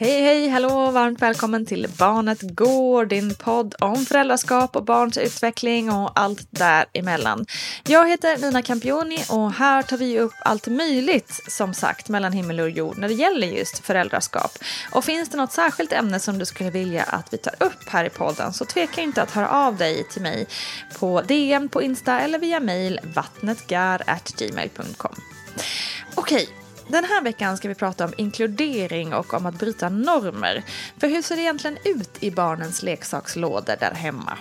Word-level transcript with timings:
Hej, 0.00 0.22
hej, 0.22 0.48
hallå, 0.48 0.90
varmt 0.90 1.22
välkommen 1.22 1.66
till 1.66 1.86
Barnet 1.98 2.38
Går, 2.42 3.06
din 3.06 3.34
podd 3.34 3.74
om 3.80 3.96
föräldraskap 3.96 4.76
och 4.76 4.84
barns 4.84 5.18
utveckling 5.18 5.92
och 5.92 6.20
allt 6.20 6.46
däremellan. 6.50 7.46
Jag 7.86 8.08
heter 8.08 8.38
Nina 8.38 8.62
Campioni 8.62 9.24
och 9.30 9.52
här 9.52 9.82
tar 9.82 9.96
vi 9.96 10.20
upp 10.20 10.32
allt 10.40 10.66
möjligt, 10.66 11.40
som 11.48 11.74
sagt, 11.74 12.08
mellan 12.08 12.32
himmel 12.32 12.60
och 12.60 12.70
jord 12.70 12.98
när 12.98 13.08
det 13.08 13.14
gäller 13.14 13.46
just 13.46 13.78
föräldraskap. 13.78 14.50
Och 14.92 15.04
finns 15.04 15.28
det 15.28 15.36
något 15.36 15.52
särskilt 15.52 15.92
ämne 15.92 16.20
som 16.20 16.38
du 16.38 16.46
skulle 16.46 16.70
vilja 16.70 17.02
att 17.02 17.32
vi 17.32 17.38
tar 17.38 17.54
upp 17.60 17.88
här 17.88 18.04
i 18.04 18.10
podden 18.10 18.52
så 18.52 18.64
tveka 18.64 19.00
inte 19.00 19.22
att 19.22 19.30
höra 19.30 19.48
av 19.48 19.76
dig 19.76 20.06
till 20.10 20.22
mig 20.22 20.46
på 20.98 21.22
DM 21.22 21.68
på 21.68 21.82
Insta 21.82 22.20
eller 22.20 22.38
via 22.38 22.60
mail 22.60 23.00
vattnetgar.gmail.com. 23.14 25.14
Okej, 26.14 26.48
den 26.88 27.04
här 27.04 27.22
veckan 27.22 27.56
ska 27.56 27.68
vi 27.68 27.74
prata 27.74 28.04
om 28.04 28.12
inkludering 28.16 29.14
och 29.14 29.34
om 29.34 29.46
att 29.46 29.58
bryta 29.58 29.88
normer. 29.88 30.62
För 31.00 31.08
hur 31.08 31.22
ser 31.22 31.36
det 31.36 31.42
egentligen 31.42 31.78
ut 31.84 32.10
i 32.20 32.30
barnens 32.30 32.82
leksakslådor 32.82 33.76
där 33.80 33.90
hemma? 33.90 34.38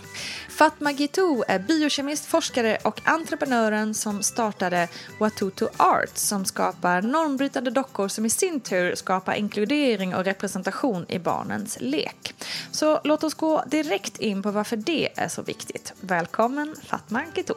Fatma 0.50 0.92
Gitu 0.92 1.44
är 1.48 1.60
biokemist, 1.60 2.26
forskare 2.26 2.78
och 2.84 3.02
entreprenören 3.04 3.94
som 3.94 4.24
startade 4.24 4.88
Watutu 5.20 5.68
Art 5.78 6.18
som 6.18 6.46
skapar 6.46 7.02
normbrytande 7.02 7.72
dockor 7.72 8.08
som 8.08 8.26
i 8.26 8.30
sin 8.30 8.60
tur 8.60 8.96
skapar 8.96 9.34
inkludering 9.34 10.16
och 10.16 10.26
representation 10.26 11.06
i 11.10 11.20
barnens 11.20 11.78
lek. 11.82 12.36
Så 12.72 13.02
låt 13.04 13.24
oss 13.24 13.34
gå 13.34 13.64
direkt 13.68 14.18
in 14.18 14.44
på 14.44 14.52
varför 14.52 14.78
det 14.78 15.10
är 15.16 15.28
så 15.28 15.42
viktigt. 15.42 15.94
Välkommen 16.02 16.76
Fatma 16.84 17.24
Gitu! 17.36 17.54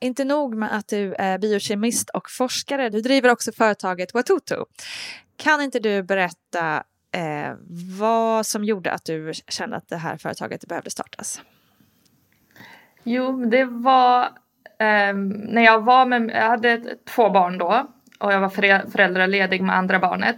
Inte 0.00 0.24
nog 0.24 0.54
med 0.54 0.74
att 0.74 0.88
du 0.88 1.14
är 1.14 1.38
biokemist 1.38 2.10
och 2.10 2.30
forskare, 2.30 2.90
du 2.90 3.00
driver 3.00 3.28
också 3.28 3.52
företaget 3.52 4.14
Watutu. 4.14 4.64
Kan 5.36 5.60
inte 5.62 5.78
du 5.78 6.02
berätta 6.02 6.82
eh, 7.12 7.54
vad 7.98 8.46
som 8.46 8.64
gjorde 8.64 8.92
att 8.92 9.04
du 9.04 9.32
kände 9.48 9.76
att 9.76 9.88
det 9.88 9.96
här 9.96 10.16
företaget 10.16 10.66
behövde 10.66 10.90
startas? 10.90 11.42
Jo, 13.02 13.44
det 13.44 13.64
var 13.64 14.22
eh, 14.78 15.14
när 15.48 15.64
jag 15.64 15.80
var 15.80 16.06
med, 16.06 16.30
jag 16.30 16.48
hade 16.48 16.96
två 17.04 17.30
barn 17.30 17.58
då 17.58 17.86
och 18.18 18.32
jag 18.32 18.40
var 18.40 18.48
föräldraledig 18.90 19.62
med 19.62 19.76
andra 19.76 19.98
barnet. 19.98 20.36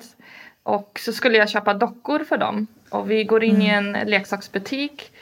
Och 0.63 1.01
så 1.05 1.13
skulle 1.13 1.39
jag 1.39 1.49
köpa 1.49 1.75
dockor 1.75 2.25
för 2.25 2.39
dem 2.39 2.67
och 2.91 3.11
vi 3.11 3.25
går 3.25 3.45
in 3.45 3.55
mm. 3.55 3.67
i 3.67 3.71
en 3.71 4.09
leksaksbutik, 4.11 5.13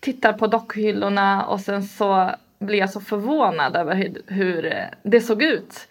tittar 0.00 0.32
på 0.32 0.46
dockhyllorna 0.46 1.46
och 1.46 1.60
sen 1.60 1.82
så 1.82 2.30
blev 2.58 2.78
jag 2.78 2.90
så 2.90 3.00
förvånad 3.00 3.76
över 3.76 3.94
hur, 3.94 4.22
hur 4.26 4.66
eh, 4.66 4.84
det 5.02 5.20
såg 5.20 5.42
ut. 5.42 5.88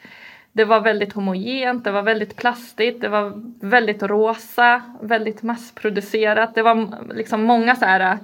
Det 0.52 0.66
var 0.66 0.82
väldigt 0.82 1.14
homogent, 1.14 1.84
det 1.84 1.92
var 1.92 2.02
väldigt 2.02 2.36
plastigt, 2.36 3.02
det 3.02 3.10
var 3.10 3.34
väldigt 3.60 4.04
rosa, 4.04 4.82
väldigt 5.02 5.44
massproducerat. 5.44 6.56
Det 6.56 6.62
var 6.62 6.88
liksom 7.14 7.44
många 7.44 7.76
så 7.76 7.86
här 7.86 8.18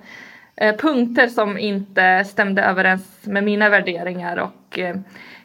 eh, 0.55 0.75
punkter 0.75 1.27
som 1.27 1.57
inte 1.57 2.25
stämde 2.25 2.61
överens 2.61 3.19
med 3.23 3.43
mina 3.43 3.69
värderingar 3.69 4.37
och 4.37 4.79
eh, 4.79 4.95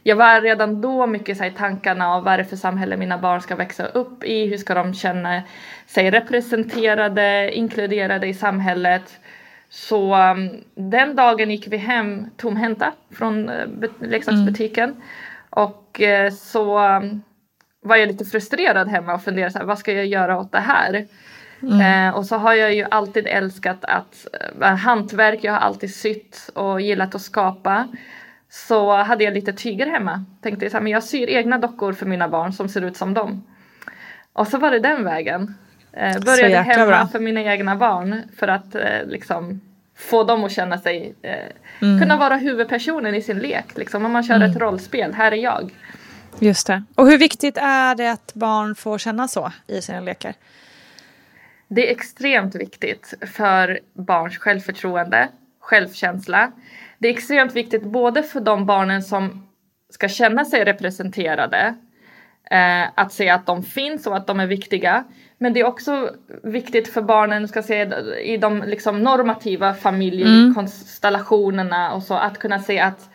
jag 0.02 0.16
var 0.16 0.40
redan 0.40 0.80
då 0.80 1.06
mycket 1.06 1.36
så 1.36 1.42
här, 1.42 1.50
i 1.50 1.54
tankarna 1.54 2.08
av 2.08 2.24
vad 2.24 2.34
är 2.34 2.38
det 2.38 2.44
för 2.44 2.56
samhälle 2.56 2.96
mina 2.96 3.18
barn 3.18 3.40
ska 3.40 3.56
växa 3.56 3.86
upp 3.86 4.24
i, 4.24 4.46
hur 4.46 4.56
ska 4.56 4.74
de 4.74 4.94
känna 4.94 5.42
sig 5.86 6.10
representerade, 6.10 7.50
inkluderade 7.52 8.26
i 8.26 8.34
samhället. 8.34 9.18
Så 9.68 10.16
um, 10.30 10.50
den 10.74 11.16
dagen 11.16 11.50
gick 11.50 11.68
vi 11.68 11.76
hem 11.76 12.30
tomhänta 12.36 12.92
från 13.10 13.48
uh, 13.48 13.88
leksaksbutiken. 14.00 14.90
Mm. 14.90 15.02
Och 15.50 16.00
uh, 16.00 16.30
så 16.30 16.78
um, 16.78 17.22
var 17.80 17.96
jag 17.96 18.08
lite 18.08 18.24
frustrerad 18.24 18.88
hemma 18.88 19.14
och 19.14 19.22
funderade 19.22 19.52
så 19.52 19.58
här, 19.58 19.66
vad 19.66 19.78
ska 19.78 19.92
jag 19.92 20.06
göra 20.06 20.38
åt 20.38 20.52
det 20.52 20.58
här? 20.58 21.06
Mm. 21.62 22.08
Uh, 22.08 22.16
och 22.16 22.26
så 22.26 22.36
har 22.36 22.54
jag 22.54 22.74
ju 22.74 22.86
alltid 22.90 23.26
älskat 23.26 23.84
att 23.84 24.26
uh, 24.60 24.66
hantverk, 24.66 25.38
jag 25.42 25.52
har 25.52 25.60
alltid 25.60 25.94
sytt 25.94 26.50
och 26.54 26.80
gillat 26.80 27.14
att 27.14 27.22
skapa. 27.22 27.88
Så 28.48 28.96
hade 28.96 29.24
jag 29.24 29.34
lite 29.34 29.52
tyger 29.52 29.86
hemma. 29.86 30.24
Tänkte 30.42 30.70
så 30.70 30.76
här, 30.76 30.82
men 30.82 30.92
jag 30.92 31.04
syr 31.04 31.28
egna 31.28 31.58
dockor 31.58 31.92
för 31.92 32.06
mina 32.06 32.28
barn 32.28 32.52
som 32.52 32.68
ser 32.68 32.82
ut 32.82 32.96
som 32.96 33.14
dem. 33.14 33.44
Och 34.32 34.48
så 34.48 34.58
var 34.58 34.70
det 34.70 34.78
den 34.78 35.04
vägen. 35.04 35.54
Eh, 35.96 36.20
började 36.20 36.56
hemma 36.56 36.86
bra. 36.86 37.08
för 37.12 37.18
mina 37.18 37.40
egna 37.40 37.76
barn 37.76 38.22
för 38.38 38.48
att 38.48 38.74
eh, 38.74 39.06
liksom 39.06 39.60
få 39.96 40.24
dem 40.24 40.44
att 40.44 40.52
känna 40.52 40.78
sig, 40.78 41.14
eh, 41.22 41.98
kunna 42.00 42.16
vara 42.16 42.36
huvudpersonen 42.36 43.14
i 43.14 43.22
sin 43.22 43.38
lek. 43.38 43.76
Liksom. 43.76 44.04
Om 44.04 44.12
man 44.12 44.22
kör 44.22 44.40
ett 44.40 44.56
rollspel, 44.56 45.14
här 45.14 45.32
är 45.32 45.36
jag. 45.36 45.74
Just 46.38 46.66
det. 46.66 46.82
Och 46.94 47.06
hur 47.06 47.18
viktigt 47.18 47.56
är 47.56 47.94
det 47.94 48.12
att 48.12 48.34
barn 48.34 48.74
får 48.74 48.98
känna 48.98 49.28
så 49.28 49.52
i 49.66 49.82
sina 49.82 50.00
lekar? 50.00 50.34
Det 51.68 51.88
är 51.88 51.92
extremt 51.92 52.54
viktigt 52.54 53.14
för 53.34 53.80
barns 53.92 54.38
självförtroende, 54.38 55.28
självkänsla. 55.60 56.52
Det 56.98 57.08
är 57.08 57.12
extremt 57.12 57.54
viktigt 57.54 57.82
både 57.82 58.22
för 58.22 58.40
de 58.40 58.66
barnen 58.66 59.02
som 59.02 59.48
ska 59.90 60.08
känna 60.08 60.44
sig 60.44 60.64
representerade, 60.64 61.74
eh, 62.50 62.84
att 62.94 63.12
se 63.12 63.28
att 63.28 63.46
de 63.46 63.62
finns 63.62 64.06
och 64.06 64.16
att 64.16 64.26
de 64.26 64.40
är 64.40 64.46
viktiga. 64.46 65.04
Men 65.38 65.52
det 65.52 65.60
är 65.60 65.66
också 65.66 66.10
viktigt 66.42 66.88
för 66.88 67.02
barnen 67.02 67.48
ska 67.48 67.62
se, 67.62 67.82
i 68.24 68.36
de 68.36 68.62
liksom, 68.62 69.02
normativa 69.02 69.74
familjekonstellationerna 69.74 71.92
och 71.92 72.02
så 72.02 72.14
att 72.14 72.38
kunna 72.38 72.58
se 72.58 72.80
att 72.80 73.10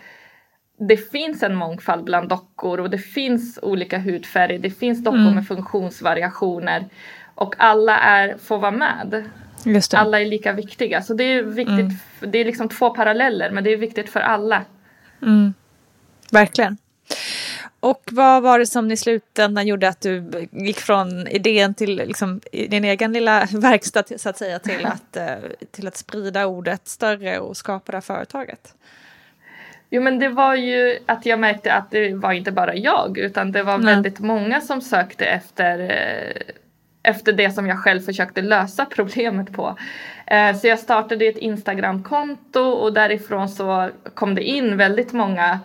det 0.89 0.97
finns 0.97 1.43
en 1.43 1.55
mångfald 1.55 2.03
bland 2.03 2.29
dockor 2.29 2.79
och 2.79 2.89
det 2.89 2.97
finns 2.97 3.59
olika 3.61 3.97
hudfärger. 3.97 4.59
Det 4.59 4.69
finns 4.69 5.03
dockor 5.03 5.17
med 5.35 5.47
funktionsvariationer 5.47 6.85
och 7.35 7.55
alla 7.57 7.97
är, 7.97 8.37
får 8.37 8.57
vara 8.57 8.71
med. 8.71 9.29
Alla 9.99 10.21
är 10.21 10.25
lika 10.25 10.53
viktiga. 10.53 11.01
Så 11.01 11.13
det 11.13 11.23
är 11.23 11.43
viktigt. 11.43 11.91
Det 12.19 12.37
är 12.37 12.45
liksom 12.45 12.69
två 12.69 12.89
paralleller 12.89 13.51
men 13.51 13.63
det 13.63 13.73
är 13.73 13.77
viktigt 13.77 14.09
för 14.09 14.19
alla. 14.19 14.63
Verkligen. 16.31 16.77
Och 17.81 18.09
vad 18.11 18.43
var 18.43 18.59
det 18.59 18.65
som 18.65 18.91
i 18.91 18.97
slutändan 18.97 19.67
gjorde 19.67 19.89
att 19.89 20.01
du 20.01 20.47
gick 20.51 20.79
från 20.79 21.27
idén 21.27 21.73
till 21.73 21.95
liksom, 21.95 22.41
din 22.51 22.85
egen 22.85 23.13
lilla 23.13 23.45
verkstad 23.51 24.03
så 24.17 24.29
att 24.29 24.37
säga 24.37 24.59
till 24.59 24.85
att, 24.85 25.17
eh, 25.17 25.35
till 25.71 25.87
att 25.87 25.97
sprida 25.97 26.45
ordet 26.45 26.87
större 26.87 27.39
och 27.39 27.57
skapa 27.57 27.91
det 27.91 27.95
här 27.95 28.01
företaget? 28.01 28.75
Jo 29.89 30.01
men 30.01 30.19
det 30.19 30.29
var 30.29 30.55
ju 30.55 30.99
att 31.05 31.25
jag 31.25 31.39
märkte 31.39 31.73
att 31.73 31.91
det 31.91 32.13
var 32.13 32.31
inte 32.31 32.51
bara 32.51 32.75
jag 32.75 33.17
utan 33.17 33.51
det 33.51 33.63
var 33.63 33.77
Nej. 33.77 33.95
väldigt 33.95 34.19
många 34.19 34.61
som 34.61 34.81
sökte 34.81 35.25
efter, 35.25 35.79
eh, 35.79 36.53
efter 37.03 37.33
det 37.33 37.51
som 37.51 37.67
jag 37.67 37.79
själv 37.79 38.01
försökte 38.01 38.41
lösa 38.41 38.85
problemet 38.95 39.53
på. 39.53 39.77
Eh, 40.25 40.55
så 40.55 40.67
jag 40.67 40.79
startade 40.79 41.25
ett 41.25 41.37
Instagramkonto 41.37 42.61
och 42.61 42.93
därifrån 42.93 43.49
så 43.49 43.89
kom 44.13 44.35
det 44.35 44.43
in 44.43 44.77
väldigt 44.77 45.13
många 45.13 45.59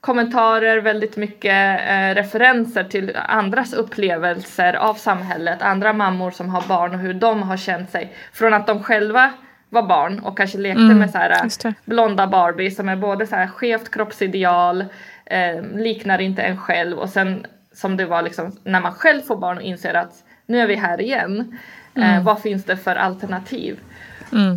kommentarer, 0.00 0.80
väldigt 0.80 1.16
mycket 1.16 1.80
eh, 1.88 2.14
referenser 2.14 2.84
till 2.84 3.16
andras 3.16 3.72
upplevelser 3.72 4.74
av 4.74 4.94
samhället, 4.94 5.62
andra 5.62 5.92
mammor 5.92 6.30
som 6.30 6.48
har 6.48 6.68
barn 6.68 6.94
och 6.94 7.00
hur 7.00 7.14
de 7.14 7.42
har 7.42 7.56
känt 7.56 7.90
sig 7.90 8.12
från 8.32 8.54
att 8.54 8.66
de 8.66 8.82
själva 8.82 9.32
var 9.68 9.82
barn 9.82 10.18
och 10.18 10.36
kanske 10.36 10.58
lekte 10.58 10.80
med 10.80 11.10
så 11.10 11.18
här, 11.18 11.48
det. 11.62 11.74
blonda 11.84 12.26
Barbie 12.26 12.70
som 12.70 12.88
är 12.88 12.96
både 12.96 13.26
så 13.26 13.36
här 13.36 13.46
skevt 13.46 13.90
kroppsideal, 13.90 14.84
eh, 15.24 15.62
liknar 15.74 16.20
inte 16.20 16.42
en 16.42 16.56
själv 16.56 16.98
och 16.98 17.08
sen 17.08 17.46
som 17.72 17.96
det 17.96 18.06
var 18.06 18.22
liksom 18.22 18.56
när 18.64 18.80
man 18.80 18.92
själv 18.92 19.20
får 19.20 19.36
barn 19.36 19.56
och 19.56 19.62
inser 19.62 19.94
att 19.94 20.12
nu 20.46 20.60
är 20.60 20.66
vi 20.66 20.74
här 20.74 21.00
igen. 21.00 21.58
Eh, 21.94 22.22
vad 22.22 22.42
finns 22.42 22.64
det 22.64 22.76
för 22.76 22.96
alternativ? 22.96 23.80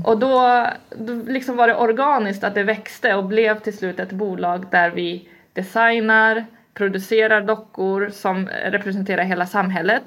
Och 0.03 0.19
då, 0.19 0.67
då 0.89 1.13
liksom 1.27 1.55
var 1.57 1.67
det 1.67 1.75
organiskt 1.75 2.43
att 2.43 2.55
det 2.55 2.63
växte 2.63 3.15
och 3.15 3.25
blev 3.25 3.59
till 3.59 3.77
slut 3.77 3.99
ett 3.99 4.11
bolag 4.11 4.65
där 4.71 4.89
vi 4.89 5.29
designar, 5.53 6.45
producerar 6.73 7.41
dockor 7.41 8.09
som 8.13 8.47
representerar 8.47 9.23
hela 9.23 9.45
samhället. 9.45 10.03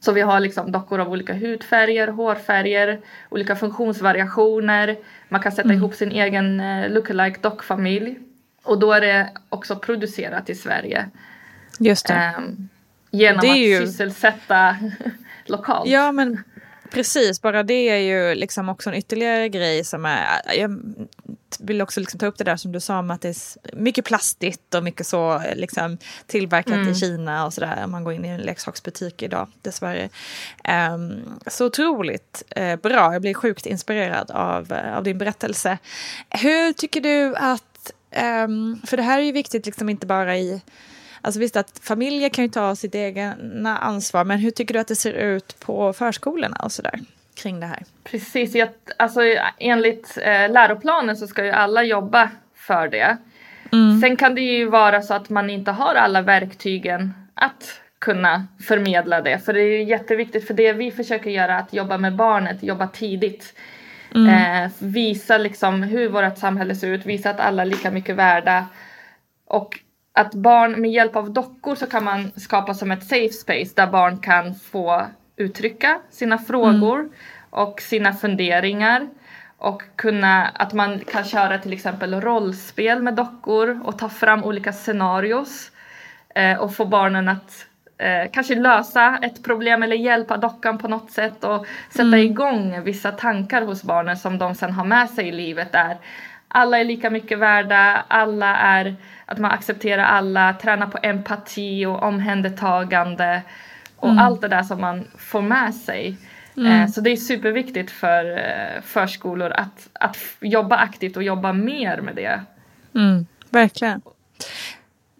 Så 0.00 0.12
vi 0.12 0.20
har 0.20 0.40
liksom 0.40 0.72
dockor 0.72 1.00
av 1.00 1.08
olika 1.10 1.34
hudfärger, 1.34 2.08
hårfärger, 2.08 3.00
olika 3.30 3.56
funktionsvariationer. 3.56 4.96
Man 5.28 5.40
kan 5.40 5.52
sätta 5.52 5.72
ihop 5.72 5.94
sin 5.94 6.12
egen 6.12 6.60
eh, 6.60 6.90
lookalike 6.90 7.38
dockfamilj. 7.40 8.18
Och 8.64 8.78
då 8.78 8.92
är 8.92 9.00
det 9.00 9.30
också 9.48 9.76
producerat 9.76 10.50
i 10.50 10.54
Sverige. 10.54 11.06
Just 11.78 12.06
det. 12.06 12.14
ehm, 12.14 12.68
genom 13.10 13.40
Det 13.40 13.50
att 13.50 13.58
ju- 13.58 13.86
sysselsätta 13.86 14.76
lokalt. 15.46 15.88
Ja, 15.90 16.12
men 16.12 16.44
precis. 16.92 17.42
Bara 17.42 17.62
det 17.62 17.88
är 17.88 17.96
ju 17.96 18.34
liksom 18.34 18.68
också 18.68 18.90
en 18.90 18.96
ytterligare 18.96 19.48
grej 19.48 19.84
som 19.84 20.06
är... 20.06 20.26
Jag 20.54 20.80
vill 21.58 21.82
också 21.82 22.00
liksom 22.00 22.20
ta 22.20 22.26
upp 22.26 22.38
det 22.38 22.44
där 22.44 22.56
som 22.56 22.72
du 22.72 22.80
sa 22.80 22.98
om 22.98 23.10
att 23.10 23.20
det 23.20 23.28
är 23.28 23.76
mycket 23.76 24.04
plastigt 24.04 24.74
och 24.74 24.84
mycket 24.84 25.06
så 25.06 25.42
liksom 25.54 25.98
tillverkat 26.26 26.88
i 26.88 26.94
Kina 26.94 27.46
och 27.46 27.54
sådär. 27.54 27.84
Om 27.84 27.90
man 27.90 28.04
går 28.04 28.12
in 28.12 28.24
i 28.24 28.28
en 28.28 28.40
leksaksbutik 28.40 29.22
idag, 29.22 29.48
dessvärre. 29.62 30.08
Um, 30.94 31.38
så 31.46 31.66
otroligt 31.66 32.42
eh, 32.50 32.76
bra. 32.76 33.12
Jag 33.12 33.22
blir 33.22 33.34
sjukt 33.34 33.66
inspirerad 33.66 34.30
av, 34.30 34.72
eh, 34.72 34.96
av 34.96 35.04
din 35.04 35.18
berättelse. 35.18 35.78
Hur 36.30 36.72
tycker 36.72 37.00
du 37.00 37.36
att... 37.36 37.92
ehm, 38.10 38.80
för 38.86 38.96
det 38.96 39.02
här 39.02 39.18
är 39.18 39.22
ju 39.22 39.32
viktigt 39.32 39.66
liksom 39.66 39.88
inte 39.88 40.06
bara 40.06 40.36
i... 40.36 40.62
Alltså 41.22 41.40
visst 41.40 41.56
att 41.56 41.80
familjer 41.82 42.28
kan 42.28 42.44
ju 42.44 42.50
ta 42.50 42.76
sitt 42.76 42.94
egna 42.94 43.78
ansvar, 43.78 44.24
men 44.24 44.38
hur 44.38 44.50
tycker 44.50 44.74
du 44.74 44.80
att 44.80 44.88
det 44.88 44.96
ser 44.96 45.12
ut 45.12 45.60
på 45.60 45.92
förskolorna 45.92 46.56
och 46.56 46.72
sådär 46.72 47.00
kring 47.34 47.60
det 47.60 47.66
här? 47.66 47.82
Precis, 48.04 48.54
jag, 48.54 48.68
alltså, 48.96 49.20
enligt 49.58 50.18
eh, 50.22 50.50
läroplanen 50.50 51.16
så 51.16 51.26
ska 51.26 51.44
ju 51.44 51.50
alla 51.50 51.82
jobba 51.82 52.30
för 52.54 52.88
det. 52.88 53.16
Sen 54.00 54.16
kan 54.16 54.34
det 54.34 54.40
ju 54.40 54.68
vara 54.68 55.02
så 55.02 55.14
att 55.14 55.30
man 55.30 55.50
inte 55.50 55.70
har 55.70 55.94
alla 55.94 56.22
verktygen 56.22 57.14
att 57.34 57.80
kunna 57.98 58.46
förmedla 58.60 59.20
det. 59.20 59.38
För 59.38 59.52
det 59.52 59.60
är 59.60 59.78
ju 59.78 59.82
jätteviktigt, 59.82 60.46
för 60.46 60.54
det 60.54 60.72
vi 60.72 60.90
försöker 60.90 61.30
göra 61.30 61.58
att 61.58 61.72
jobba 61.72 61.98
med 61.98 62.16
barnet, 62.16 62.62
jobba 62.62 62.86
tidigt. 62.86 63.54
Eh, 64.14 64.70
visa 64.78 65.38
liksom 65.38 65.82
hur 65.82 66.08
vårt 66.08 66.38
samhälle 66.38 66.74
ser 66.74 66.88
ut, 66.88 67.06
visa 67.06 67.30
att 67.30 67.40
alla 67.40 67.62
är 67.62 67.66
lika 67.66 67.90
mycket 67.90 68.16
värda. 68.16 68.66
Och 69.46 69.78
att 70.12 70.34
barn 70.34 70.80
med 70.80 70.90
hjälp 70.90 71.16
av 71.16 71.30
dockor 71.30 71.74
så 71.74 71.86
kan 71.86 72.04
man 72.04 72.30
skapa 72.36 72.74
som 72.74 72.90
ett 72.90 73.04
safe 73.04 73.32
space 73.32 73.72
där 73.76 73.86
barn 73.86 74.18
kan 74.18 74.54
få 74.54 75.06
uttrycka 75.36 76.00
sina 76.10 76.38
frågor 76.38 77.08
och 77.50 77.80
sina 77.80 78.12
funderingar. 78.12 79.08
Och 79.56 79.82
kunna, 79.96 80.46
att 80.46 80.72
man 80.72 80.98
kan 80.98 81.24
köra 81.24 81.58
till 81.58 81.72
exempel 81.72 82.20
rollspel 82.20 83.02
med 83.02 83.14
dockor 83.14 83.80
och 83.84 83.98
ta 83.98 84.08
fram 84.08 84.44
olika 84.44 84.72
scenarios. 84.72 85.70
Eh, 86.34 86.58
och 86.58 86.74
få 86.74 86.84
barnen 86.84 87.28
att 87.28 87.66
eh, 87.98 88.30
kanske 88.32 88.54
lösa 88.54 89.18
ett 89.22 89.44
problem 89.44 89.82
eller 89.82 89.96
hjälpa 89.96 90.36
dockan 90.36 90.78
på 90.78 90.88
något 90.88 91.10
sätt 91.10 91.44
och 91.44 91.66
sätta 91.90 92.18
igång 92.18 92.82
vissa 92.84 93.12
tankar 93.12 93.62
hos 93.62 93.82
barnen 93.82 94.16
som 94.16 94.38
de 94.38 94.54
sen 94.54 94.72
har 94.72 94.84
med 94.84 95.10
sig 95.10 95.28
i 95.28 95.32
livet 95.32 95.72
där 95.72 95.96
alla 96.54 96.78
är 96.78 96.84
lika 96.84 97.10
mycket 97.10 97.38
värda, 97.38 98.04
alla 98.08 98.56
är, 98.56 98.96
att 99.26 99.38
man 99.38 99.50
accepterar 99.50 100.04
alla, 100.04 100.52
tränar 100.52 100.86
på 100.86 100.98
empati 101.02 101.86
och 101.86 102.02
omhändertagande 102.02 103.42
och 103.96 104.10
allt 104.20 104.40
det 104.40 104.48
där 104.48 104.62
som 104.62 104.80
man 104.80 105.08
får 105.18 105.42
med 105.42 105.74
sig. 105.74 106.16
Eh, 106.56 106.90
så 106.90 107.00
det 107.00 107.10
är 107.10 107.16
superviktigt 107.16 107.90
för 107.90 108.38
eh, 108.38 108.82
förskolor 108.82 109.50
att, 109.50 109.88
att 109.92 110.16
jobba 110.40 110.76
aktivt 110.76 111.16
och 111.16 111.22
jobba 111.22 111.52
mer 111.52 112.00
med 112.00 112.16
det. 112.16 112.40
Mm, 112.94 113.26
verkligen. 113.50 114.02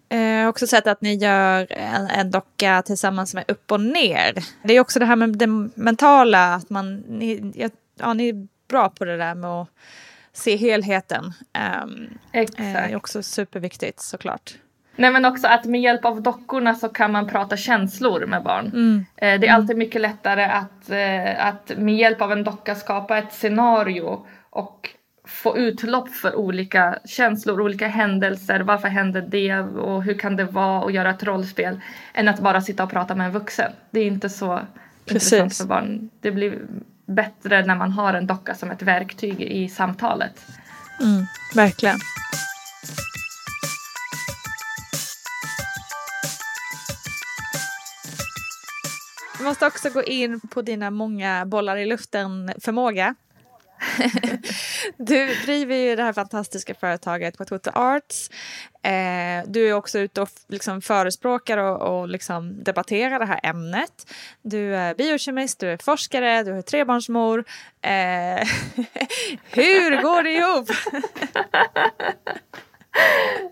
Eh, 0.09 0.19
Jag 0.19 0.43
har 0.43 0.49
också 0.49 0.67
sett 0.67 0.87
att 0.87 1.01
ni 1.01 1.15
gör 1.15 1.67
en, 1.69 2.07
en 2.07 2.31
docka 2.31 2.81
tillsammans 2.85 3.33
med 3.33 3.43
upp 3.47 3.71
och 3.71 3.81
ner. 3.81 4.33
Det 4.63 4.73
är 4.73 4.79
också 4.79 4.99
det 4.99 5.05
här 5.05 5.15
med 5.15 5.37
det 5.37 5.47
mentala, 5.75 6.53
att 6.53 6.69
man, 6.69 6.95
ni, 6.95 7.53
ja, 7.99 8.13
ni 8.13 8.29
är 8.29 8.47
bra 8.69 8.89
på 8.89 9.05
det 9.05 9.17
där 9.17 9.35
med 9.35 9.49
att 9.49 9.69
se 10.33 10.55
helheten. 10.55 11.33
Um, 11.83 12.09
Exakt. 12.31 12.57
det 12.57 12.63
är 12.63 12.95
också 12.95 13.23
superviktigt 13.23 13.99
såklart. 13.99 14.53
Nej 14.95 15.11
men 15.11 15.25
också 15.25 15.47
att 15.47 15.65
med 15.65 15.81
hjälp 15.81 16.05
av 16.05 16.21
dockorna 16.21 16.75
så 16.75 16.89
kan 16.89 17.11
man 17.11 17.27
prata 17.27 17.57
känslor 17.57 18.25
med 18.25 18.43
barn. 18.43 19.05
Eh, 19.15 19.39
det 19.39 19.47
är 19.47 19.53
alltid 19.53 19.77
mycket 19.77 20.01
lättare 20.01 20.43
att, 20.43 20.89
eh, 20.89 21.45
att 21.45 21.71
med 21.77 21.95
hjälp 21.95 22.21
av 22.21 22.31
en 22.31 22.43
docka 22.43 22.75
skapa 22.75 23.17
ett 23.17 23.33
scenario 23.33 24.25
och 24.49 24.89
få 25.25 25.57
utlopp 25.57 26.09
för 26.09 26.35
olika 26.35 26.99
känslor, 27.05 27.61
olika 27.61 27.87
händelser. 27.87 28.59
Varför 28.59 28.87
hände 28.87 29.21
det 29.21 29.59
och 29.59 30.03
hur 30.03 30.19
kan 30.19 30.35
det 30.35 30.45
vara 30.45 30.85
att 30.85 30.93
göra 30.93 31.09
ett 31.09 31.23
rollspel? 31.23 31.79
Än 32.13 32.27
att 32.27 32.39
bara 32.39 32.61
sitta 32.61 32.83
och 32.83 32.89
prata 32.89 33.15
med 33.15 33.25
en 33.25 33.33
vuxen. 33.33 33.71
Det 33.91 33.99
är 33.99 34.07
inte 34.07 34.29
så 34.29 34.59
intressant 35.05 35.43
Precis. 35.43 35.57
för 35.57 35.67
barn. 35.67 36.09
Det 36.21 36.31
blir 36.31 36.59
bättre 37.05 37.65
när 37.65 37.75
man 37.75 37.91
har 37.91 38.13
en 38.13 38.27
docka 38.27 38.55
som 38.55 38.71
ett 38.71 38.81
verktyg 38.81 39.41
i 39.41 39.69
samtalet. 39.69 40.45
Mm, 41.01 41.25
verkligen. 41.55 41.99
Vi 49.39 49.43
måste 49.43 49.67
också 49.67 49.89
gå 49.89 50.03
in 50.03 50.39
på 50.39 50.61
dina 50.61 50.91
många 50.91 51.45
bollar 51.45 51.77
i 51.77 51.85
luften 51.85 52.53
förmåga. 52.59 53.15
Du 54.97 55.35
driver 55.45 55.75
ju 55.75 55.95
det 55.95 56.03
här 56.03 56.13
fantastiska 56.13 56.73
företaget 56.73 57.37
Toto 57.47 57.71
Arts. 57.73 58.29
Eh, 58.83 59.43
du 59.47 59.69
är 59.69 59.73
också 59.73 59.99
ute 59.99 60.21
och 60.21 60.29
liksom 60.47 60.81
förespråkar 60.81 61.57
och, 61.57 61.99
och 61.99 62.07
liksom 62.07 62.63
debatterar 62.63 63.19
det 63.19 63.25
här 63.25 63.39
ämnet. 63.43 64.13
Du 64.41 64.75
är 64.75 64.95
biokemist, 64.95 65.59
du 65.59 65.69
är 65.69 65.77
forskare, 65.77 66.43
du 66.43 66.57
är 66.57 66.61
trebarnsmor. 66.61 67.43
Eh, 67.81 67.91
hur 69.51 70.01
går 70.01 70.23
det 70.23 70.31
ihop? 70.31 70.69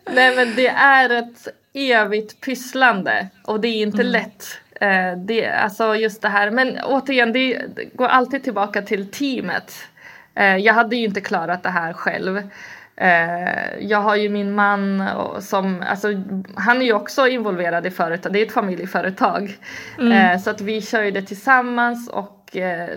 Nej 0.11 0.35
men 0.35 0.55
det 0.55 0.67
är 0.67 1.09
ett 1.09 1.47
evigt 1.73 2.41
pysslande 2.41 3.27
och 3.43 3.59
det 3.59 3.67
är 3.67 3.81
inte 3.81 4.01
mm. 4.01 4.11
lätt. 4.11 4.59
Eh, 4.81 5.17
det, 5.17 5.47
alltså 5.47 5.95
just 5.95 6.21
det 6.21 6.29
här, 6.29 6.51
men 6.51 6.79
återigen 6.83 7.33
det, 7.33 7.61
det 7.75 7.85
går 7.85 8.07
alltid 8.07 8.43
tillbaka 8.43 8.81
till 8.81 9.11
teamet. 9.11 9.73
Eh, 10.35 10.57
jag 10.57 10.73
hade 10.73 10.95
ju 10.95 11.05
inte 11.05 11.21
klarat 11.21 11.63
det 11.63 11.69
här 11.69 11.93
själv. 11.93 12.37
Eh, 12.95 13.79
jag 13.79 14.01
har 14.01 14.15
ju 14.15 14.29
min 14.29 14.55
man 14.55 15.09
som, 15.39 15.83
alltså 15.87 16.07
han 16.55 16.81
är 16.81 16.85
ju 16.85 16.93
också 16.93 17.27
involverad 17.27 17.85
i 17.85 17.91
företag, 17.91 18.33
det 18.33 18.41
är 18.41 18.45
ett 18.45 18.51
familjeföretag. 18.51 19.57
Mm. 19.99 20.11
Eh, 20.11 20.41
så 20.41 20.49
att 20.49 20.61
vi 20.61 20.81
kör 20.81 21.03
ju 21.03 21.11
det 21.11 21.21
tillsammans 21.21 22.09
och 22.09 22.37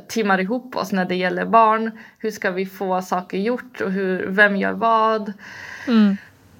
timmar 0.08 0.40
ihop 0.40 0.76
oss 0.76 0.92
när 0.92 1.04
det 1.04 1.14
gäller 1.14 1.44
barn. 1.46 1.90
Hur 2.18 2.30
ska 2.30 2.50
vi 2.50 2.66
få 2.66 3.02
saker 3.02 3.38
gjort 3.38 3.80
och 3.80 3.92
hur, 3.92 4.26
vem 4.26 4.56
gör 4.56 4.72
vad? 4.72 5.32
Mm. 5.88 6.16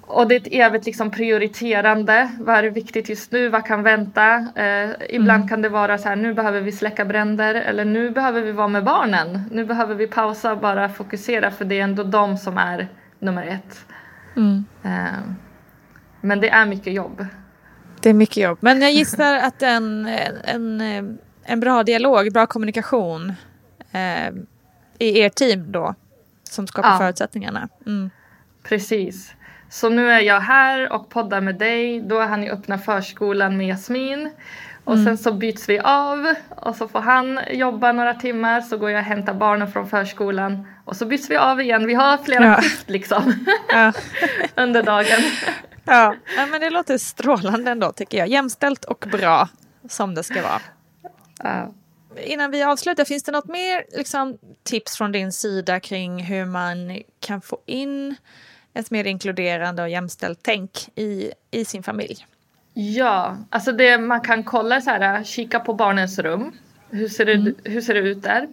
Och 0.06 0.28
det 0.28 0.34
är 0.34 0.40
ett 0.40 0.48
evigt 0.50 0.86
liksom 0.86 1.10
prioriterande. 1.10 2.30
Vad 2.38 2.56
är 2.56 2.62
viktigt 2.62 3.08
just 3.08 3.32
nu? 3.32 3.48
Vad 3.48 3.66
kan 3.66 3.82
vänta? 3.82 4.34
Eh, 4.56 4.90
ibland 5.08 5.40
mm. 5.40 5.48
kan 5.48 5.62
det 5.62 5.68
vara 5.68 5.98
så 5.98 6.08
här, 6.08 6.16
nu 6.16 6.34
behöver 6.34 6.60
vi 6.60 6.72
släcka 6.72 7.04
bränder 7.04 7.54
eller 7.54 7.84
nu 7.84 8.10
behöver 8.10 8.42
vi 8.42 8.52
vara 8.52 8.68
med 8.68 8.84
barnen. 8.84 9.42
Nu 9.50 9.64
behöver 9.64 9.94
vi 9.94 10.06
pausa 10.06 10.52
och 10.52 10.58
bara 10.58 10.88
fokusera 10.88 11.50
för 11.50 11.64
det 11.64 11.78
är 11.78 11.84
ändå 11.84 12.02
de 12.02 12.38
som 12.38 12.58
är 12.58 12.88
nummer 13.18 13.46
ett. 13.46 13.84
Mm. 14.36 14.64
Eh, 14.82 15.20
men 16.20 16.40
det 16.40 16.48
är 16.48 16.66
mycket 16.66 16.92
jobb. 16.92 17.26
Det 18.00 18.10
är 18.10 18.14
mycket 18.14 18.36
jobb. 18.36 18.58
Men 18.60 18.82
jag 18.82 18.92
gissar 18.92 19.34
att 19.34 19.62
en, 19.62 20.08
en, 20.44 20.80
en 21.44 21.60
bra 21.60 21.82
dialog, 21.82 22.32
bra 22.32 22.46
kommunikation 22.46 23.32
eh, 23.92 24.28
i 24.98 25.18
er 25.18 25.28
team 25.28 25.72
då 25.72 25.94
som 26.42 26.66
skapar 26.66 26.90
ja. 26.90 26.98
förutsättningarna. 26.98 27.68
Mm. 27.86 28.10
Precis. 28.62 29.34
Så 29.74 29.88
nu 29.88 30.10
är 30.10 30.20
jag 30.20 30.40
här 30.40 30.92
och 30.92 31.08
poddar 31.08 31.40
med 31.40 31.54
dig. 31.54 32.00
Då 32.00 32.18
är 32.18 32.26
han 32.26 32.44
i 32.44 32.50
öppna 32.50 32.78
förskolan 32.78 33.56
med 33.56 33.66
Jasmin. 33.66 34.30
Och 34.84 34.94
mm. 34.94 35.04
sen 35.04 35.18
så 35.18 35.32
byts 35.32 35.68
vi 35.68 35.78
av 35.78 36.34
och 36.48 36.76
så 36.76 36.88
får 36.88 37.00
han 37.00 37.40
jobba 37.50 37.92
några 37.92 38.14
timmar 38.14 38.60
så 38.60 38.78
går 38.78 38.90
jag 38.90 38.98
och 38.98 39.04
hämtar 39.04 39.34
barnen 39.34 39.72
från 39.72 39.88
förskolan 39.88 40.66
och 40.84 40.96
så 40.96 41.06
byts 41.06 41.30
vi 41.30 41.36
av 41.36 41.60
igen. 41.60 41.86
Vi 41.86 41.94
har 41.94 42.18
flera 42.18 42.44
ja. 42.44 42.56
skift 42.56 42.90
liksom 42.90 43.46
ja. 43.68 43.92
under 44.56 44.82
dagen. 44.82 45.20
Ja. 45.84 46.14
ja, 46.36 46.46
men 46.46 46.60
det 46.60 46.70
låter 46.70 46.98
strålande 46.98 47.70
ändå 47.70 47.92
tycker 47.92 48.18
jag. 48.18 48.28
Jämställt 48.28 48.84
och 48.84 49.04
bra 49.12 49.48
som 49.88 50.14
det 50.14 50.22
ska 50.22 50.42
vara. 50.42 50.60
Ja. 51.42 51.74
Innan 52.24 52.50
vi 52.50 52.62
avslutar, 52.62 53.04
finns 53.04 53.22
det 53.22 53.32
något 53.32 53.48
mer 53.48 53.84
liksom, 53.96 54.38
tips 54.62 54.96
från 54.96 55.12
din 55.12 55.32
sida 55.32 55.80
kring 55.80 56.22
hur 56.24 56.44
man 56.44 57.02
kan 57.20 57.40
få 57.40 57.58
in 57.66 58.16
ett 58.74 58.90
mer 58.90 59.06
inkluderande 59.06 59.82
och 59.82 59.88
jämställt 59.88 60.38
tänk 60.42 60.70
i, 60.94 61.32
i 61.50 61.64
sin 61.64 61.82
familj? 61.82 62.26
Ja, 62.74 63.36
alltså 63.50 63.72
det 63.72 63.98
man 63.98 64.20
kan 64.20 64.44
kolla 64.44 64.80
så 64.80 64.90
här, 64.90 65.24
kika 65.24 65.60
på 65.60 65.74
barnens 65.74 66.18
rum. 66.18 66.52
Hur 66.90 67.08
ser 67.08 67.24
det, 67.24 67.32
mm. 67.32 67.54
hur 67.64 67.80
ser 67.80 67.94
det 67.94 68.00
ut 68.00 68.22
där? 68.22 68.48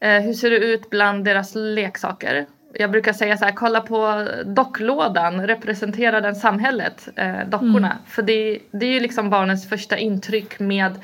Eh, 0.00 0.22
hur 0.22 0.32
ser 0.32 0.50
det 0.50 0.56
ut 0.56 0.90
bland 0.90 1.24
deras 1.24 1.54
leksaker? 1.54 2.46
Jag 2.74 2.90
brukar 2.90 3.12
säga 3.12 3.36
så 3.36 3.44
här, 3.44 3.52
kolla 3.52 3.80
på 3.80 4.28
docklådan, 4.44 5.46
representerar 5.46 6.20
den 6.20 6.34
samhället, 6.34 7.08
eh, 7.16 7.48
dockorna? 7.48 7.90
Mm. 7.90 8.02
För 8.06 8.22
det, 8.22 8.58
det 8.70 8.86
är 8.86 8.92
ju 8.92 9.00
liksom 9.00 9.30
barnens 9.30 9.68
första 9.68 9.98
intryck 9.98 10.58
med 10.58 11.00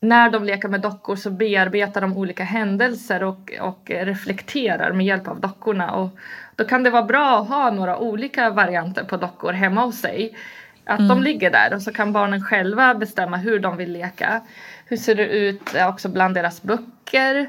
när 0.00 0.30
de 0.30 0.44
leker 0.44 0.68
med 0.68 0.80
dockor 0.80 1.16
så 1.16 1.30
bearbetar 1.30 2.00
de 2.00 2.16
olika 2.16 2.44
händelser 2.44 3.22
och, 3.22 3.52
och 3.60 3.90
reflekterar 3.90 4.92
med 4.92 5.06
hjälp 5.06 5.28
av 5.28 5.40
dockorna. 5.40 5.94
Och 5.94 6.18
då 6.58 6.64
kan 6.64 6.82
det 6.82 6.90
vara 6.90 7.02
bra 7.02 7.40
att 7.40 7.48
ha 7.48 7.70
några 7.70 7.98
olika 7.98 8.50
varianter 8.50 9.04
på 9.04 9.16
dockor 9.16 9.52
hemma 9.52 9.84
hos 9.84 10.00
sig. 10.00 10.36
Att 10.84 10.98
mm. 10.98 11.08
de 11.08 11.22
ligger 11.22 11.50
där 11.50 11.74
och 11.74 11.82
så 11.82 11.92
kan 11.92 12.12
barnen 12.12 12.42
själva 12.42 12.94
bestämma 12.94 13.36
hur 13.36 13.58
de 13.58 13.76
vill 13.76 13.92
leka. 13.92 14.40
Hur 14.86 14.96
ser 14.96 15.14
det 15.14 15.26
ut 15.26 15.74
också 15.88 16.08
bland 16.08 16.34
deras 16.34 16.62
böcker? 16.62 17.46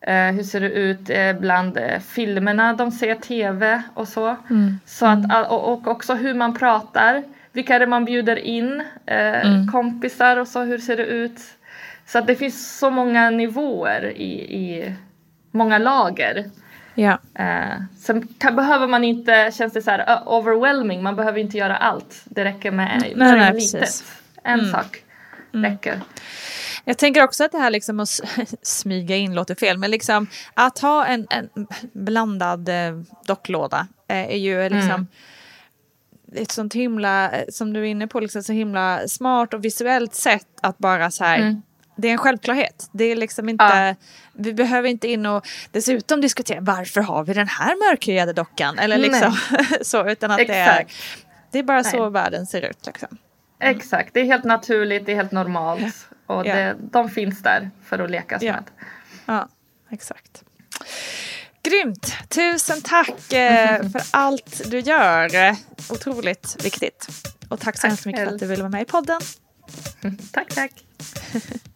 Eh, 0.00 0.32
hur 0.32 0.42
ser 0.42 0.60
det 0.60 0.70
ut 0.70 1.10
eh, 1.10 1.32
bland 1.32 1.76
eh, 1.76 1.98
filmerna 1.98 2.72
de 2.72 2.90
ser, 2.90 3.14
tv 3.14 3.82
och 3.94 4.08
så. 4.08 4.36
Mm. 4.50 4.80
så 4.84 5.06
att, 5.06 5.24
mm. 5.24 5.46
och, 5.46 5.86
också 5.86 6.14
hur 6.14 6.34
man 6.34 6.58
pratar. 6.58 7.22
Vilka 7.52 7.74
är 7.74 7.80
det 7.80 7.86
man 7.86 8.04
bjuder 8.04 8.36
in? 8.36 8.82
Eh, 9.06 9.46
mm. 9.46 9.66
Kompisar 9.72 10.36
och 10.36 10.48
så, 10.48 10.62
hur 10.62 10.78
ser 10.78 10.96
det 10.96 11.06
ut? 11.06 11.40
Så 12.06 12.18
att 12.18 12.26
det 12.26 12.34
finns 12.34 12.78
så 12.78 12.90
många 12.90 13.30
nivåer 13.30 14.12
i, 14.16 14.32
i 14.40 14.94
många 15.50 15.78
lager. 15.78 16.44
Ja. 16.94 17.18
Eh, 17.34 17.82
sen 17.98 18.28
kan, 18.38 18.56
behöver 18.56 18.86
man 18.86 19.04
inte, 19.04 19.52
känns 19.54 19.72
det 19.72 19.82
så 19.82 19.90
här 19.90 20.22
uh, 20.22 20.28
overwhelming, 20.28 21.02
man 21.02 21.16
behöver 21.16 21.38
inte 21.38 21.56
göra 21.56 21.76
allt. 21.76 22.22
Det 22.24 22.44
räcker 22.44 22.70
med 22.70 22.98
nej, 23.00 23.14
nej, 23.16 23.54
litet. 23.54 24.04
En 24.42 24.60
mm. 24.60 24.72
sak 24.72 25.04
mm. 25.54 25.70
räcker. 25.70 26.00
Jag 26.84 26.98
tänker 26.98 27.22
också 27.22 27.44
att 27.44 27.52
det 27.52 27.58
här 27.58 27.70
liksom 27.70 28.00
att 28.00 28.08
smyga 28.62 29.16
in 29.16 29.34
låter 29.34 29.54
fel, 29.54 29.78
men 29.78 29.90
liksom 29.90 30.26
att 30.54 30.78
ha 30.78 31.06
en, 31.06 31.26
en 31.30 31.66
blandad 31.92 32.68
eh, 32.68 33.00
docklåda 33.26 33.86
eh, 34.08 34.16
är 34.16 34.38
ju 34.38 34.62
liksom 34.62 34.90
mm. 34.90 35.06
ett 36.34 36.50
sånt 36.50 36.74
himla, 36.74 37.30
som 37.48 37.72
du 37.72 37.80
är 37.80 37.84
inne 37.84 38.06
på, 38.06 38.20
liksom 38.20 38.42
så 38.42 38.52
himla 38.52 39.08
smart 39.08 39.54
och 39.54 39.64
visuellt 39.64 40.14
sätt 40.14 40.48
att 40.62 40.78
bara 40.78 41.10
så 41.10 41.24
här 41.24 41.38
mm 41.38 41.62
det 42.00 42.08
är 42.08 42.12
en 42.12 42.18
självklarhet. 42.18 42.88
Det 42.92 43.04
är 43.04 43.16
liksom 43.16 43.48
inte, 43.48 43.64
ja. 43.64 43.94
Vi 44.32 44.54
behöver 44.54 44.88
inte 44.88 45.08
in 45.08 45.26
och 45.26 45.46
dessutom 45.72 46.20
diskutera 46.20 46.60
varför 46.60 47.00
har 47.00 47.24
vi 47.24 47.32
den 47.32 47.48
här 47.48 47.90
mörkhyade 47.90 48.32
dockan? 48.32 48.78
Eller 48.78 48.98
liksom 48.98 49.36
så, 49.82 50.08
utan 50.08 50.30
att 50.30 50.38
det 50.38 50.54
är, 50.54 50.86
det 51.50 51.58
är 51.58 51.62
bara 51.62 51.82
Nej. 51.82 51.90
så 51.90 52.08
världen 52.08 52.46
ser 52.46 52.62
ut. 52.62 52.86
Liksom. 52.86 53.08
Mm. 53.60 53.76
Exakt, 53.76 54.14
det 54.14 54.20
är 54.20 54.24
helt 54.24 54.44
naturligt, 54.44 55.06
det 55.06 55.12
är 55.12 55.16
helt 55.16 55.32
normalt. 55.32 56.08
Och 56.26 56.46
ja. 56.46 56.54
det, 56.54 56.76
de 56.80 57.10
finns 57.10 57.42
där 57.42 57.70
för 57.84 57.98
att 57.98 58.10
lekas 58.10 58.42
med. 58.42 58.64
Ja, 59.26 59.48
exakt. 59.90 60.44
Grymt! 61.62 62.14
Tusen 62.28 62.82
tack 62.82 63.32
eh, 63.32 63.82
för 63.92 64.02
allt 64.10 64.70
du 64.70 64.80
gör. 64.80 65.56
Otroligt 65.90 66.64
viktigt. 66.64 67.08
Och 67.48 67.60
tack 67.60 67.78
så 67.78 67.86
hemskt 67.86 68.06
mycket 68.06 68.24
för 68.24 68.34
att 68.34 68.40
du 68.40 68.46
ville 68.46 68.62
vara 68.62 68.70
med 68.70 68.82
i 68.82 68.84
podden. 68.84 69.20
tack, 70.32 70.54
tack. 70.54 70.72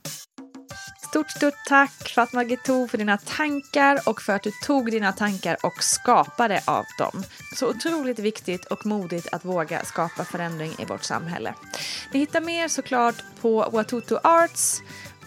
Stort, 1.14 1.31
stort 1.31 1.54
tack 1.69 2.09
Fatma 2.14 2.45
Ghetto 2.45 2.88
för 2.88 2.99
dina 2.99 3.19
tankar 3.19 4.09
och 4.09 4.23
för 4.23 4.33
att 4.33 4.43
du 4.43 4.50
tog 4.62 4.90
dina 4.90 5.12
tankar 5.12 5.57
och 5.62 5.85
skapade 5.85 6.62
av 6.66 6.85
dem. 6.99 7.23
Så 7.57 7.69
otroligt 7.69 8.19
viktigt 8.19 8.64
och 8.64 8.87
modigt 8.87 9.28
att 9.33 9.45
våga 9.45 9.85
skapa 9.85 10.25
förändring 10.25 10.73
i 10.78 10.85
vårt 10.85 11.04
samhälle. 11.04 11.54
Ni 12.12 12.19
hittar 12.19 12.40
mer 12.40 12.69
såklart 12.69 13.14
på 13.40 13.71
Watoto 13.73 14.19
Arts 14.23 14.83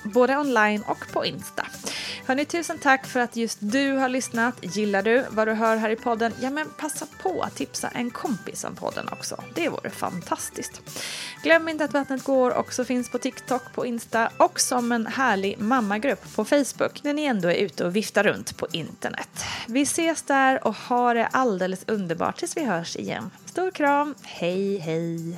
både 0.08 0.38
online 0.38 0.84
och 0.88 1.06
på 1.14 1.26
Insta. 1.26 1.68
Hörni, 2.26 2.46
tusen 2.46 2.78
tack 2.80 3.06
för 3.06 3.20
att 3.20 3.36
just 3.36 3.58
du 3.62 3.92
har 3.92 4.10
lyssnat. 4.10 4.56
Gillar 4.62 5.04
du 5.04 5.26
vad 5.30 5.48
du 5.48 5.54
hör 5.54 5.78
här 5.78 5.90
i 5.90 5.96
podden? 5.96 6.34
Ja, 6.42 6.50
men 6.50 6.70
passa 6.70 7.08
på 7.22 7.42
att 7.42 7.56
tipsa 7.56 7.88
en 7.88 8.12
kompis 8.12 8.64
om 8.64 8.76
podden 8.76 9.10
också. 9.12 9.44
Det 9.56 9.70
vore 9.70 9.90
fantastiskt. 9.90 10.82
Glöm 11.44 11.70
inte 11.70 11.84
att 11.84 11.94
Vattnet 11.94 12.24
går 12.24 12.54
också 12.58 12.86
finns 12.86 13.12
på 13.12 13.18
TikTok, 13.18 13.62
på 13.74 13.86
Insta 13.86 14.30
och 14.38 14.60
som 14.60 14.92
en 14.92 15.08
härlig 15.08 15.60
mammagrupp 15.60 16.36
på 16.36 16.46
Facebook 16.46 17.04
när 17.04 17.14
ni 17.14 17.24
ändå 17.24 17.48
är 17.48 17.56
ute 17.56 17.86
och 17.86 17.96
viftar 17.96 18.24
runt 18.24 18.58
på 18.58 18.68
internet. 18.72 19.44
Vi 19.68 19.82
ses 19.82 20.24
där 20.24 20.68
och 20.68 20.76
ha 20.76 21.14
det 21.14 21.28
alldeles 21.28 21.84
underbart 21.88 22.38
tills 22.38 22.58
vi 22.58 22.64
hörs 22.64 22.96
igen. 22.96 23.32
Stor 23.46 23.72
kram, 23.72 24.16
hej 24.24 24.78
hej! 24.78 25.38